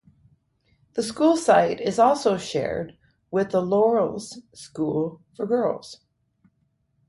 The 0.93 1.03
school 1.03 1.37
site 1.37 1.79
is 1.79 1.99
also 1.99 2.35
shared 2.35 2.97
with 3.29 3.51
The 3.51 3.61
Laurels 3.61 4.41
School 4.51 5.21
for 5.35 5.45
girls. 5.45 5.99